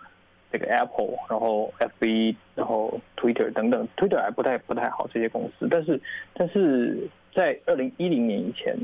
[0.53, 5.99] 这个 Apple，然后 FB，然后 Twitter 等等，Twitter 还不太不太好这些公司，但是
[6.35, 8.77] 但是在二零一零年以前，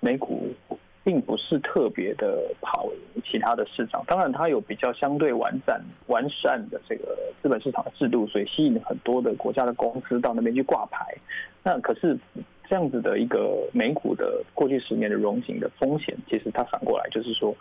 [0.00, 0.52] 美股
[1.02, 2.88] 并不是特别的跑
[3.24, 11.06] 其他的市场，当然它有比较相对完善完善的这个资本市场的制度，所以吸引很多的国家的公司到那边去挂牌，
[11.62, 12.18] 那可是。
[12.70, 17.52] 这样子的一个美股的过去十年的融景的风险，其实它反过来就是说，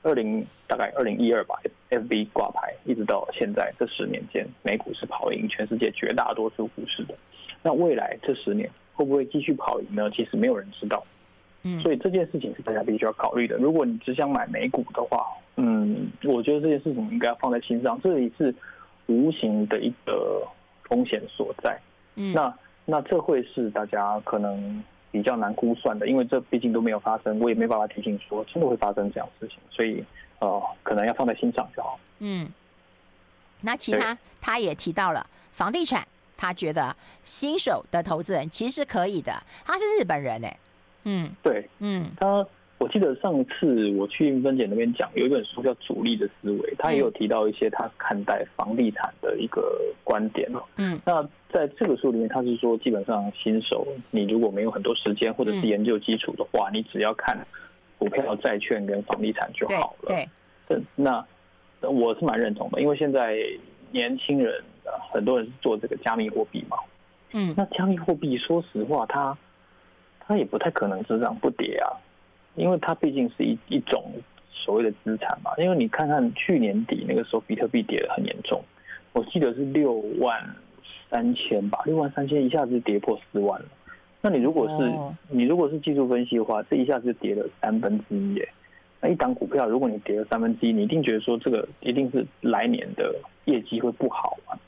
[0.00, 7.14] 二零大概二零一二吧，FB 挂牌一直到现在这十年间，美股是跑赢全世界绝大多数股市的。
[7.62, 10.10] 那未来这十年会不会继续跑赢呢？
[10.12, 11.04] 其实没有人知道。
[11.64, 13.58] 嗯，所以这件事情是大家必须要考虑的。
[13.58, 18.54] 如果你只想买美股的话，嗯，我觉得这件事情应该放在心上，这里是
[19.08, 20.42] 无形的一个
[20.84, 21.78] 风险所在。
[22.14, 22.50] 嗯，那。
[22.90, 30.02] 那这会是大家可能比较难估算的，因为这毕竟都没有发生，我也没办法提醒说真的会发生这样的事情，所以
[30.38, 32.00] 呃，可能要放在心上就好。
[32.20, 32.48] 嗯，
[33.60, 39.32] 那其他他也提到了房地产，他觉得新手的投资人其实可以的。
[39.66, 40.58] 他是日本人哎，
[41.04, 42.46] 嗯，对，嗯，他。
[42.78, 50.48] 我记得上次我去英芬姐那边讲，有一本书叫《主力的思维》，他也有提到一些他看待房地产的一个观点。
[50.76, 51.20] 嗯，那
[51.52, 57.36] 在这个书里面，他是说，基本上新手你如果没有很多时间或者是研究基础的话，你只要看
[57.98, 60.08] 股票、债券跟房地产就好了。
[60.08, 60.28] 对，
[60.68, 61.24] 对，那
[61.80, 63.36] 我是蛮认同的，因为现在
[63.90, 64.62] 年轻人
[65.12, 66.76] 很多人是做这个加密货币嘛。
[67.32, 69.36] 嗯，那加密货币说实话，它
[70.20, 71.90] 它也不太可能只涨不跌啊。
[72.58, 74.12] 因为它毕竟是一一种
[74.50, 78.60] 所谓的资产嘛，因为你看看去年底那个时候，比特币跌得很严重，
[79.12, 80.38] 我记得是六万
[81.08, 83.66] 三千吧，六万三千一下子跌破四万了。
[84.20, 84.92] 那你如果是
[85.28, 88.48] 你如果是技术分析的话，这一下子跌了三分之一耶。
[89.00, 94.58] 那一档股票，如果你跌了三分之一，你一定觉得说这个一定是来年的业绩会不好嘛？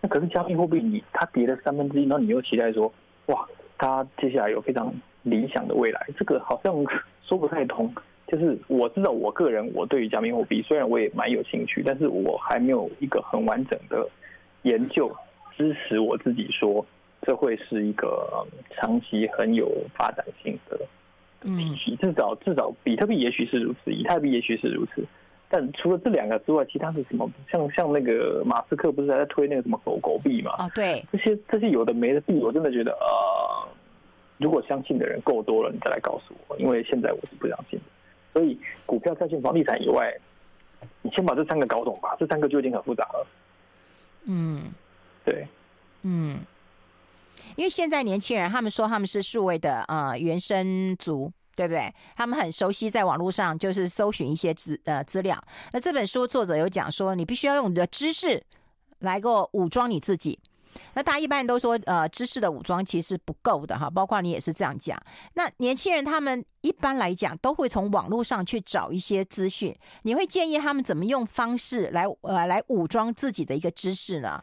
[0.00, 2.92] 那可是加密货币，你它跌了三分之一，那你又期待说，
[3.26, 3.46] 哇，
[3.78, 6.84] 它接下来有非常理想的未来，这个好像。
[7.26, 7.92] 说不太通，
[8.28, 14.08] 就是我知道我个人，我对于加密货币虽然我也蛮有兴趣，但是我还没有一个很完整的
[14.62, 15.10] 研究
[15.56, 16.86] 支持我自己说
[17.22, 20.78] 这会是一个长期很有发展性的
[21.42, 21.96] 体系。
[21.96, 25.04] 至少至少比特币也许是如此，以太币也许是如此，
[25.48, 27.28] 但除了这两个之外，其他是什么？
[27.50, 30.52] 像像那个马斯克不是还在推那个什么狗狗币嘛？
[30.52, 33.68] 啊，对，这些这些有的没的币，我真的觉得呃。
[34.38, 37.84] 如果相信的人够多了，你再来告诉我，因为现在我是不相信的。
[38.32, 40.14] 所以股票、债券、房地产以外，
[41.00, 43.26] 你先把这三个搞懂吧，这三个就已经很复杂了。
[44.24, 44.70] 嗯，
[45.24, 45.46] 对，
[46.02, 46.38] 嗯，
[47.56, 51.90] 因为现在年轻人他们说他们是数位的啊、呃、原生族，对不对？
[52.14, 55.42] 他们很熟悉在网络上就是搜寻一些资呃资料。
[55.72, 58.42] 那这本书作者有讲说，你必须要用你的知识
[58.98, 60.38] 来够武装你自己。
[60.94, 64.98] 那大家一般都说，呃，知识的武装其实不够的哈，包括你也是这样讲。
[65.34, 74.42] 那年轻人他们一般来讲都会从网络上去找一些资讯，你会建议他们怎么用方式来呃来武装自己的一个知识呢？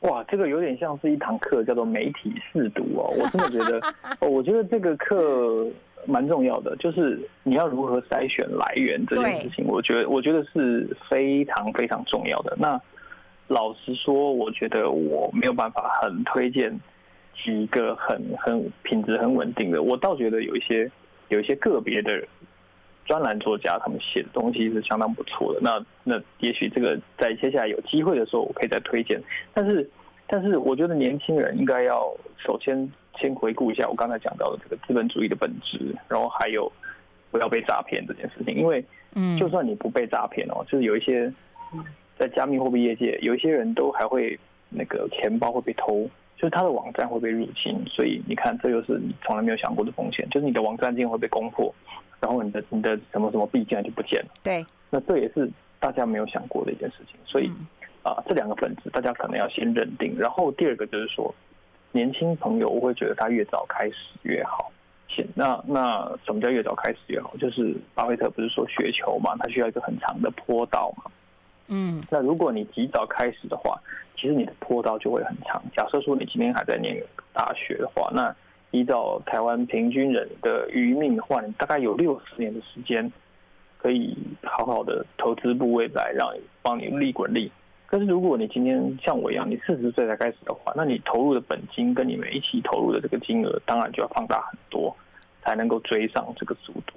[0.00, 3.08] 哇，这个有点像是一堂课，叫做媒体试读哦。
[3.18, 3.80] 我真的觉得，
[4.20, 5.66] 哦，我觉得这个课
[6.06, 12.54] 蛮重要的，就是你要如何筛选来源这件事情，我觉得我觉得是非常非常重要的。
[12.60, 12.80] 那
[13.48, 16.80] 老实说，我觉得我没有办法很推荐
[17.44, 19.82] 几个很很品质很稳定的。
[19.82, 20.90] 我倒觉得有一些
[21.28, 22.26] 有一些个别的
[23.04, 25.60] 专栏作家，他们写的东西是相当不错的。
[25.62, 29.22] 那那也许这个在接下来有机会的时候，我可以再推荐。
[29.54, 29.88] 但是
[30.26, 36.70] 但是我觉得年轻人应该要首先先回顾一下我刚才讲到的这个资本主义的本质，然后还有
[37.30, 38.56] 不要被诈骗这件事情。
[38.56, 41.32] 因为，嗯，就算你不被诈骗哦，就是有一些
[42.18, 47.82] 在加密货币业界，有一些人都还会那个钱包会被偷，就是他的网站会被入侵。
[47.86, 51.74] 所以你看，这就是你从来没有想过的风险，就是你的网站竟然会被攻破，
[52.20, 54.28] 然后你的你的什么什么币竟然就不见了。
[54.42, 57.16] 对，那这也是大家没有想过的一件事情。
[57.24, 57.46] 所以。
[57.46, 57.66] 嗯
[58.06, 61.34] 啊，这两个本质大家可能要先认定，然后第二个就是说，
[61.90, 64.70] 年轻朋友我会觉得他越早开始越好。
[65.08, 67.36] 行，那那什么叫越早开始越好？
[67.36, 71.10] 就是巴菲特不是说雪球嘛，它需要一个很长的坡道嘛。
[71.68, 73.76] 嗯，那如果你及早开始的话，
[74.16, 75.62] 其实你的坡道就会很长。
[75.76, 77.02] 假设说你今天还在念
[77.32, 78.34] 大学的话，那
[78.70, 83.10] 依照台湾平均人的余命的话，你大概有六十年的时间
[83.78, 87.50] 可以好好的投资部位来让你帮你利滚利。
[87.88, 94.94] 但是如果你今天像我一样，你四十岁才开始的话，那你投入的本金跟你们一起投入的这个金额，当然就要放大很多，
[95.42, 96.94] 才能够追上这个速度。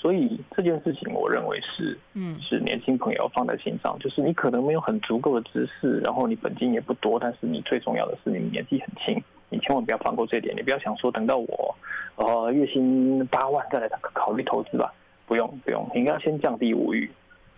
[0.00, 10.56] 所以这件事情，我认为是，嗯，是年轻朋友要放在心上，就是你可能没有很足够的知识，然后你本金也不多，但是你最重要的是你年纪很轻，你千万不要放过这一点。
[10.56, 11.76] 你不要想说等到我，
[12.16, 14.90] 呃，月薪八万再来考虑投资吧，
[15.26, 17.10] 不用不用，你应该要先降低物欲，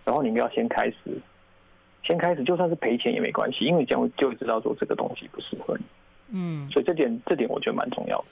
[0.04, 0.96] 然后你们要先开始。
[2.02, 5.84] 先开始，就算是赔钱也没关系，因为这样就会知道说这个东西不适合你。
[6.32, 8.24] 嗯，所以这点这点我觉得蛮重要的。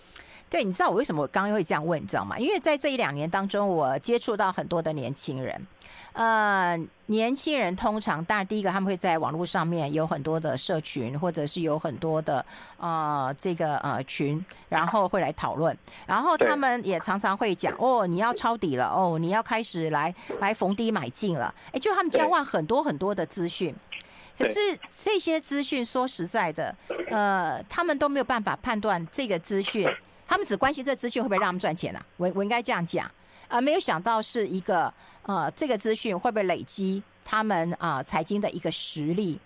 [0.50, 2.36] 对，你知道我为什么我刚刚会这样问，你知道吗？
[2.36, 5.66] 因为在这一两年当中，我接触到很多的年轻人。
[6.12, 12.44] 呃，年轻人通常，当然第一个他们会在网络上面有很多的社群，或者是有很多的
[12.78, 15.76] 呃这个呃群，然后会来讨论。
[16.04, 21.54] 然后他们也常常会讲哦，你要抄底了，哦，你要开始来来逢低买进了。
[21.70, 23.72] 哎，就他们交换很多很多的资讯。
[24.36, 24.58] 可是
[24.96, 26.74] 这些资讯说实在的，
[27.08, 29.88] 呃，他们都没有办法判断这个资讯。
[30.30, 32.06] 他们只关心这资讯会不会让他们赚钱啊？
[32.16, 33.10] 我我应该这样讲，
[33.48, 39.40] 呃，没有想到是一个呃，这个资讯会不会累积他们啊、呃、财经的一个实力？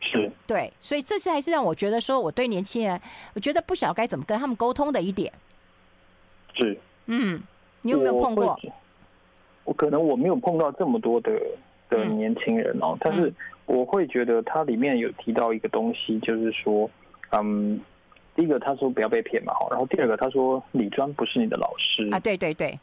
[0.00, 3.00] 是，对，所以这次还是让我觉得说，我对年轻人，
[3.34, 5.32] 我觉得不晓得该怎么跟他们沟通的一点。
[6.52, 7.40] 是，嗯，
[7.82, 8.46] 你有没有碰过？
[8.46, 8.72] 我，
[9.66, 11.30] 我可能我没有碰到这么多的
[11.88, 13.32] 的年轻人哦，嗯、但是
[13.66, 16.90] 我会觉得它里面有提到一个东西，就是说，
[17.30, 17.80] 嗯。
[18.36, 22.78] 第一个他说不要被骗嘛，然后第二个他说理专不是你的老师啊，对对对。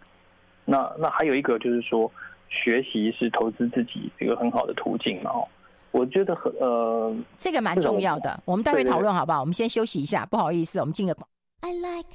[0.66, 2.12] 那那还有一个就是说
[2.50, 5.32] 学习是投资自己一个很好的途径嘛，
[5.92, 9.42] 我觉得很呃，这个蛮重要的，我们待会讨论好不好？
[9.42, 11.16] 我们先休息一下，不好意思，我们进个。
[11.62, 12.10] I like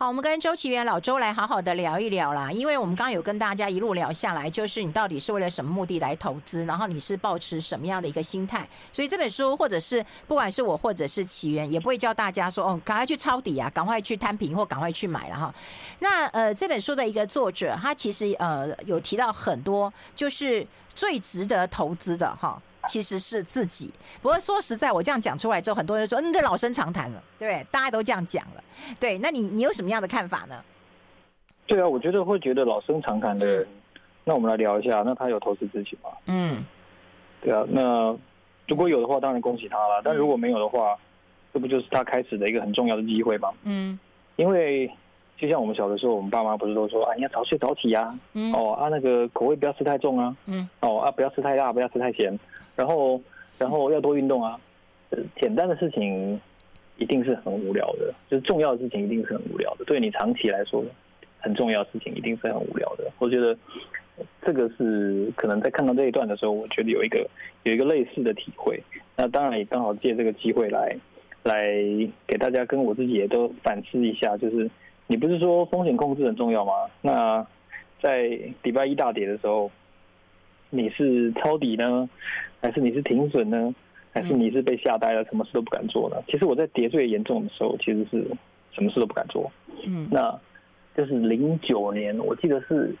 [0.00, 15.52] 好，我们跟周岐原老周来好好的聊一聊啦，因为我们刚刚有跟大家一路聊下来，就是你到底是为了什么目的来投资，然后你是抱持什么样的一个心态，所以这本书或者是不管是我或者是岐原，也不会教大家说哦，赶快去抄底啊，赶快去摊平或赶快去买了哈。
[15.98, 22.62] 那呃，这本书的一个作者，他其实呃有提到很多，就是最值得投资的哈。
[22.88, 27.66] 其实是自己，不过说实在，我这样讲出来之后，很多人说，嗯，这老生常谈了，对不对？
[27.70, 28.64] 大家都这样讲了，
[28.98, 29.18] 对。
[29.18, 30.56] 那你你有什么样的看法呢？
[31.66, 36.10] 对啊，我觉得会觉得老生常谈的人，嗯、那我们来聊一下，那他有投资自己吗？
[36.26, 36.64] 嗯，
[37.42, 37.64] 对啊。
[37.68, 38.16] 那
[38.66, 40.00] 如果有的话，当然恭喜他了。
[40.02, 40.98] 但如果没有的话，嗯、
[41.54, 43.52] 这不就是他开始的一个很重要的机会吗？
[43.64, 43.98] 嗯，
[44.36, 44.90] 因为。
[45.40, 52.36] 就像我们小的时候，我们爸妈不是都说啊，你要早睡早起啊，嗯、哦啊，那个口味不要吃太重啊，嗯，哦啊，不要吃太辣，不要吃太咸，
[52.78, 53.20] 然后
[53.58, 54.58] 然后要多运动啊。
[55.40, 56.40] 简单的事情
[56.96, 59.84] 一定是很无聊的，就是重要的事情一定是很无聊的。
[59.84, 60.84] 对你长期来说，
[61.40, 63.10] 很重要的事情一定是很无聊的。
[63.18, 63.56] 我觉得
[64.42, 67.28] 这个是可能在看到这一段的时候，我觉得有一个
[67.64, 68.80] 有一个类似的体会。
[69.16, 70.96] 那当然也刚好借这个机会来
[71.42, 71.66] 来
[72.26, 74.70] 给大家跟我自己也都反思一下，就是。
[75.10, 76.72] 你不是说风险控制很重要吗？
[77.00, 77.46] 那
[78.02, 78.24] 在
[78.62, 79.70] 礼拜一大跌的时候，
[80.68, 82.06] 你是抄底呢，
[82.60, 83.74] 还是你是停损呢，
[84.12, 86.16] 还是你是被吓呆了，什么事都不敢做呢？
[86.26, 88.26] 其实我在跌最严重的时候，其实是
[88.72, 89.50] 什么事都不敢做。
[89.86, 90.38] 嗯，那
[90.96, 92.94] 就是零九年，我记得是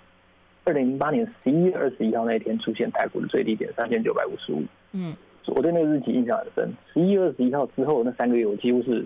[0.64, 4.62] 二零零八年十一月二十一号那一天出现台股的最低点三千九百五十五。
[4.92, 5.14] 嗯，
[5.46, 6.72] 我对那个日期印象很深。
[6.92, 9.04] 十一月二十一号之后那三个月，我几乎是。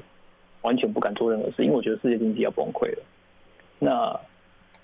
[0.63, 3.03] 完全不敢做任何事，因为我觉得世界经济要崩溃了。
[3.81, 4.17] 那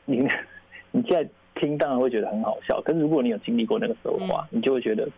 [0.07, 0.27] 你
[0.91, 5.09] 你现在听当然会觉得很好笑，但是如果你有经历过那个时候的话，你就会觉得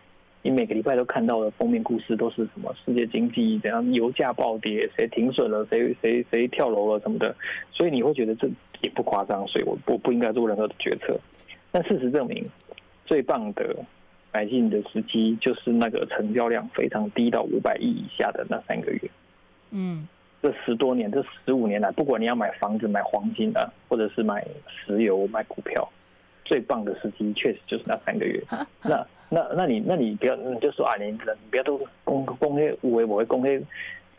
[0.43, 7.35] 你每个礼拜都看到的封面故事都是什么世界经济怎样，油价暴跌，谁停损了，谁谁谁跳楼了什么的，
[7.71, 8.49] 所以你会觉得这
[8.81, 11.19] 也不夸张，所以我不不应该做任何的决策。
[11.71, 12.43] 但事实证明，
[13.05, 13.75] 最棒的
[14.33, 19.01] 买进的时机，就是那个成交量非常低到五百亿以下的那三个月。
[19.69, 20.07] 嗯，
[20.41, 25.87] 这十多年，这十五年来，不管你要买房子、买黄金啊，或者是买石油、买股票，
[26.51, 28.43] 最棒的时机确实就是那三个月。
[28.83, 31.17] 那那那你那你不要你就说啊，你你
[31.49, 33.57] 不要都公公开五位，我会公开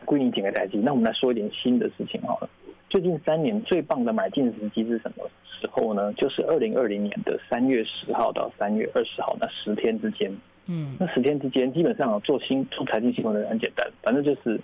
[0.03, 0.83] 归你几个代金。
[0.83, 2.49] 那我们来说一点新的事情好了。
[2.89, 5.29] 最近三年最棒的买进时机是什么
[5.59, 6.11] 时候呢？
[6.13, 10.35] 就是二零二零年的三月十号到三月二十号那十天之间。
[10.65, 14.59] 嗯，那十天之间基本上做新做财经新闻的人很简单，反正就是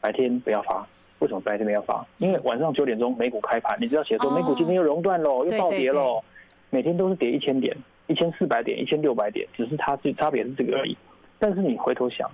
[0.00, 0.86] 白天不要发。
[1.18, 2.06] 为什么白天不要发？
[2.18, 6.22] 因为晚上九点钟美股开盘，你知道写说美股今天又熔断喽，又暴跌喽，
[6.70, 10.96] 每天都是跌一千点、一千四百点、一千六百点，只是它最差别是这个而已。
[11.38, 12.30] 但是你回头想，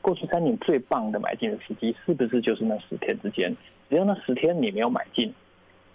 [0.00, 3.54] 过去三年最棒的买进的时机是不是就是那十天之间？
[3.88, 5.32] 只要那十天你没有买进，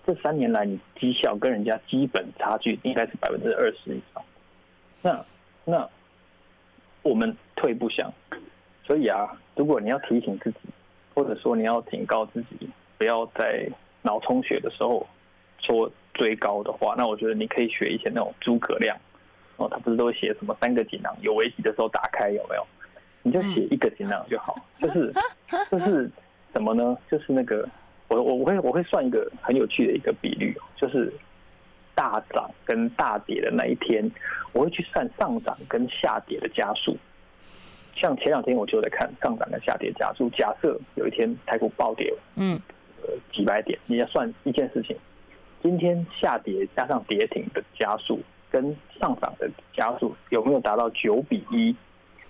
[0.06, 4.24] 这三年来你绩效跟人家基本差距应该是百分之二十以上。
[5.02, 5.26] 那
[5.66, 5.90] 那
[7.04, 8.12] 我们退一步想，
[8.86, 10.58] 所以啊，如果你要提醒自己，
[11.14, 13.70] 或者说你要警告自己，不要在
[14.02, 15.06] 脑充血的时候
[15.60, 18.97] 说追高的话，那我觉得你可以学一些那种诸葛亮
[19.55, 22.68] 哦，他不是都写什么三个锦囊，有危机的时候打开有没有？
[23.24, 25.13] 你就写一个锦囊就好，就是
[25.72, 26.09] 就是
[26.53, 26.97] 什么呢？
[27.09, 27.68] 就是那个。
[28.09, 31.11] 我我我会我会算一个很有趣的一个比率，就是
[31.93, 34.09] 大涨跟大跌的那一天，
[34.53, 36.95] 我会去算上涨跟下跌的加速。
[37.97, 40.30] 像前两天我就在看上涨跟下跌加速。
[40.30, 42.57] 假设有一天台股暴跌，嗯，
[43.01, 44.95] 呃几百点，你要算一件事情，
[45.62, 51.76] 今天下跌加上跌停的加速跟上涨的加速有没有达到九比一？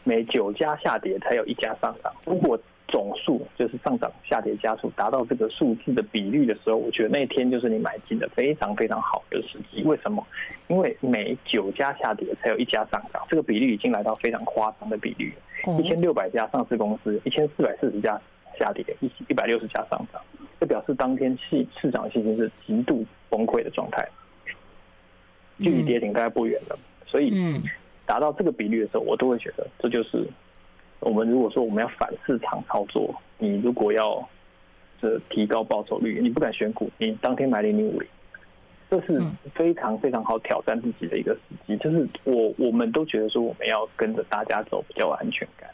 [0.04, 2.14] 每九家下跌才有一家上涨。
[2.26, 2.58] 如果
[2.88, 9.84] 总数就是上涨、下跌、加速达到这个数字的比率的时候，我觉得那一天就是你买进的非常非常好的时机。
[9.84, 10.26] 为什么？
[10.70, 15.34] 因为每九家下跌才有一家上涨，这个比率已经来到非常夸张的比率。
[15.78, 18.18] 一千六百家上市公司，一千四百四十家
[18.58, 20.22] 下跌，一一百六十家上涨，
[20.60, 24.08] 这表示当天市市场信心是极度崩溃的状态，
[25.60, 26.78] 距离跌停大概不远了。
[27.06, 27.30] 所以，
[28.06, 30.28] 达到这个比率的时候，我都会觉得这就是。
[31.00, 34.28] 我们如果说我们要反市场操作，你如果要
[35.00, 38.10] 这提高报酬率，你不敢选股，你当天买零零五零，
[38.90, 39.22] 这是
[39.54, 41.78] 非常非常好挑战自己的一个时机。
[41.78, 45.70] 就是我我们都觉得说我们要跟着大家走比较有安全感，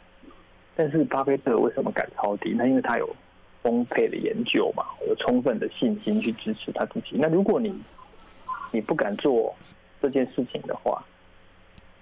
[0.76, 2.54] 但是巴菲特为什么敢抄底？
[2.54, 3.16] 那因为他有
[3.64, 7.16] 丰沛的研究嘛，有充分的信心去支持他自己。
[7.18, 7.74] 那如果你
[8.70, 9.52] 你不敢做
[10.00, 11.04] 这件事情的话，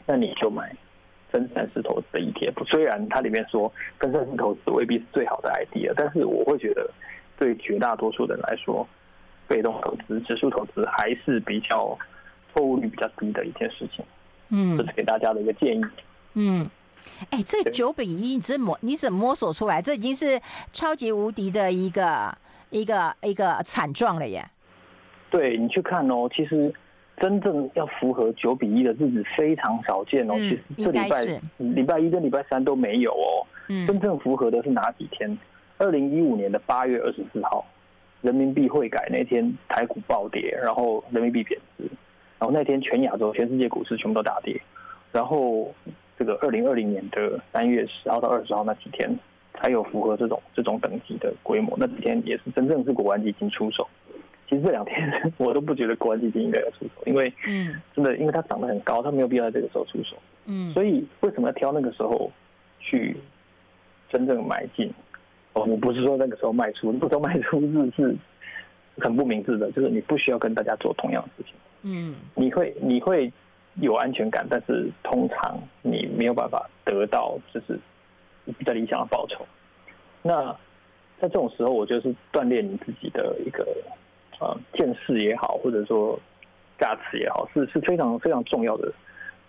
[0.04, 0.76] 那你就买。
[1.30, 6.90] 分散式投资的 ETF，虽然它里面说分散式投资未必是最好的 idea，但是我会觉得
[7.38, 8.86] 对绝大多数人来说，
[9.48, 11.98] 被动投资、指数投资还是比较
[12.52, 14.04] 错误率比较低的一件事情。
[14.50, 15.82] 嗯，这是给大家的一个建议。
[16.34, 16.68] 嗯，
[17.30, 19.80] 哎、欸，这九比一，你怎摸你怎么摸索出来？
[19.80, 20.40] 这已经是
[20.72, 22.36] 超级无敌的一个
[22.70, 24.44] 一个一个惨状了耶。
[25.30, 26.72] 对，你去看哦，其实。
[27.20, 33.46] 真正要符合九比一的日子非常少见哦，其实这礼拜礼拜一跟礼拜三都没有哦。
[33.86, 35.38] 真正符合的是哪几天？
[35.78, 37.64] 二零一五年的八月二十四号，
[38.22, 41.84] 人民币汇改那天，台股暴跌，然后人民币贬值，
[42.40, 44.60] 然后那天全亚洲、全世界股市全部都大跌。
[45.12, 45.72] 然后
[46.22, 49.10] 这个二零二零年的三月十号到二十号那几天，
[49.54, 51.76] 才有符合这种这种等级的规模。
[51.76, 53.88] 那几天也是真正是国安基金出手。
[54.48, 60.16] 其实这两天 我都不觉得国安基金应该要出手，因为，嗯，真的，因为它涨得很高，它没有必要在这个时候出手，
[60.46, 62.30] 嗯，所以为什么要挑那个时候
[62.78, 63.16] 去
[64.08, 64.88] 真正买进？
[65.54, 68.16] 哦，我不是说那个时候卖出，那个时候卖出是是
[68.98, 73.32] 很不明智的，就是你不需要跟大家做同样的事情，嗯，你会你会
[73.80, 77.78] 有安全感，但是通常你没有办法得到就是
[78.58, 79.46] 比较理想的报酬。
[80.22, 80.52] 那
[81.20, 83.66] 在这种时候，我就是锻炼你自己的一个。
[84.38, 86.18] 啊，见识也好，或者说
[86.76, 88.92] 价值也好，是是非常非常重要的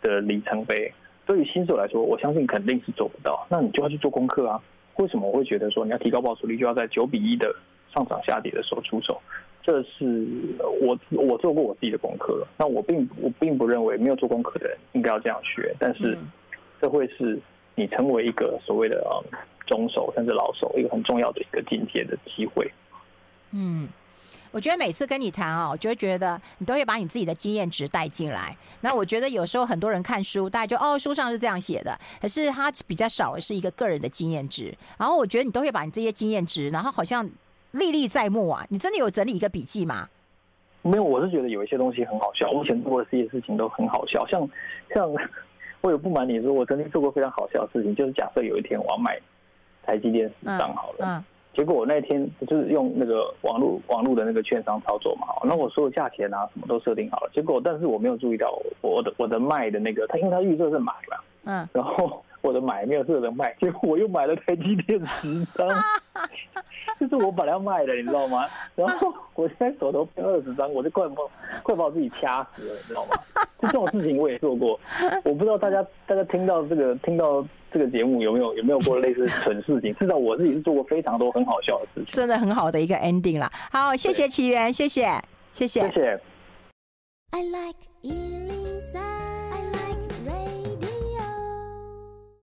[0.03, 0.93] 的里程碑。
[1.25, 3.43] 对于新手来说，我相信肯定是做不到。
[3.49, 4.61] 那你就要去做功课啊。
[4.97, 7.51] 为什么我会觉得说你要提高报酬率，就要在九比一的
[7.91, 9.19] 上涨下跌的时候出手？
[9.63, 10.27] 这是
[10.81, 12.47] 我我做过我自己的功课了。
[12.57, 16.17] 那我并我并不认为没有做功课的人应该要这样学，但是
[16.81, 17.39] 这会是
[17.75, 19.17] 你成为一个所谓的啊
[19.65, 22.71] 中手甚至老手一个很重要的一个进阶的机会。
[23.51, 23.87] 嗯。
[24.51, 28.55] 我觉得每次跟你谈哦，我就会觉得你都会把你自己的经验值带进来。
[28.81, 34.71] 那我觉得有时候很多人看书，大家就哦，书上是这样写的，可是他比较少的是一个个人的经验值。
[34.95, 37.27] 然后我觉得你都会把你这些经验值，然后好像
[37.73, 38.65] 历历在目啊。
[38.69, 40.07] 你真的有整理一个笔记吗？
[40.81, 42.49] 没有，我是觉得有一些东西很好笑。
[42.51, 44.49] 我以前做的这些事情都很好笑，像
[44.93, 45.09] 像
[45.79, 49.17] 我有不瞒你说，我曾经做过非常好笑的事情，就是假设有一天我要买
[49.81, 51.23] 台积电十张好了，嗯，嗯，
[51.55, 62.21] 结果我那天就是用那个网络网络的那个券商操作嘛，那我所有价钱啊什么都设定好了，结果但是我没有注意到我的我的卖的那个，他因为他预设是买嘛，嗯，然后。
[62.43, 65.67] 我的买没有这个人卖，结果我又买了台积电十张，
[66.99, 68.45] 就是我本来要卖的，你知道吗？
[68.75, 71.15] 然后 我现在手头变二十张，我就快把
[71.63, 73.15] 快把我自己掐死了，你知道吗？
[73.59, 74.77] 就这种事情我也做过，
[75.23, 79.95] 我不知道大家大家听到这个听到这个节目有没有有没有过类似蠢事情？
[79.95, 83.49] 至少我自己是做过非常多很好笑的事情，真的很好的一个 ending 啦。
[83.71, 85.03] 好，谢谢奇缘，谢谢
[85.53, 86.21] 谢谢谢谢。
[87.31, 87.77] I like